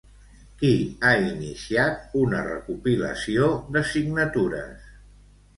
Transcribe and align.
Qui 0.61 0.69
ha 1.01 1.11
iniciat 1.25 2.17
una 2.21 2.39
recopilació 2.47 3.51
de 3.77 3.85
signatures? 3.93 4.93